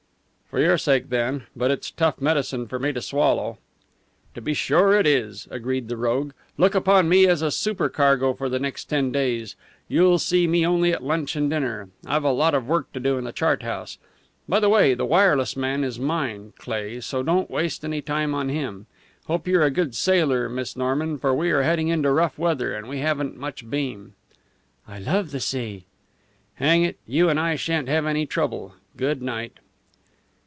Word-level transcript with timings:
"For 0.53 0.59
your 0.59 0.77
sake, 0.77 1.07
then. 1.07 1.43
But 1.55 1.71
it's 1.71 1.89
tough 1.89 2.19
medicine 2.19 2.67
for 2.67 2.77
me 2.77 2.91
to 2.91 3.01
swallow." 3.01 3.57
"To 4.35 4.41
be 4.41 4.53
sure 4.53 4.91
it 4.99 5.07
is," 5.07 5.47
agreed 5.49 5.87
the 5.87 5.95
rogue. 5.95 6.33
"Look 6.57 6.75
upon 6.75 7.07
me 7.07 7.25
as 7.25 7.41
a 7.41 7.51
supercargo 7.51 8.33
for 8.33 8.49
the 8.49 8.59
next 8.59 8.89
ten 8.89 9.13
days. 9.13 9.55
You'll 9.87 10.19
see 10.19 10.47
me 10.47 10.65
only 10.67 10.91
at 10.91 11.05
lunch 11.05 11.37
and 11.37 11.49
dinner. 11.49 11.87
I've 12.05 12.25
a 12.25 12.33
lot 12.33 12.53
of 12.53 12.67
work 12.67 12.91
to 12.91 12.99
do 12.99 13.17
in 13.17 13.23
the 13.23 13.31
chart 13.31 13.63
house. 13.63 13.97
By 14.45 14.59
the 14.59 14.67
way, 14.67 14.93
the 14.93 15.05
wireless 15.05 15.55
man 15.55 15.85
is 15.85 15.97
mine, 15.97 16.51
Cleigh, 16.57 16.99
so 16.99 17.23
don't 17.23 17.49
waste 17.49 17.85
any 17.85 18.01
time 18.01 18.35
on 18.35 18.49
him. 18.49 18.87
Hope 19.27 19.47
you're 19.47 19.63
a 19.63 19.71
good 19.71 19.95
sailor, 19.95 20.49
Miss 20.49 20.75
Norman, 20.75 21.17
for 21.17 21.33
we 21.33 21.51
are 21.51 21.63
heading 21.63 21.87
into 21.87 22.11
rough 22.11 22.37
weather, 22.37 22.73
and 22.73 22.89
we 22.89 22.97
haven't 22.99 23.37
much 23.37 23.69
beam." 23.69 24.15
"I 24.85 24.99
love 24.99 25.31
the 25.31 25.39
sea!" 25.39 25.85
"Hang 26.55 26.83
it, 26.83 26.97
you 27.07 27.29
and 27.29 27.39
I 27.39 27.55
shan't 27.55 27.87
have 27.87 28.05
any 28.05 28.25
trouble! 28.25 28.73
Good 28.97 29.21
night." 29.21 29.53